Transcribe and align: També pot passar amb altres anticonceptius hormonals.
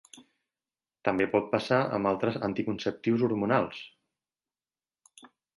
També 1.09 1.27
pot 1.33 1.51
passar 1.51 1.77
amb 1.99 2.11
altres 2.13 2.39
anticonceptius 2.49 3.27
hormonals. 3.29 3.85